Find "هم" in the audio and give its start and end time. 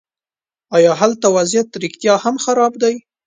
2.23-2.35